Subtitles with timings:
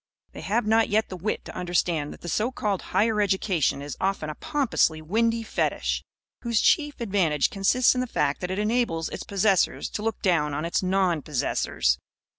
[0.31, 3.95] They have not yet the wit to understand that the so called Higher Education is
[4.01, 6.03] often a pompously windy fetish;
[6.41, 10.55] whose chief advantage consists in the fact that it enables its possessors to look down
[10.55, 11.99] on its non possessors.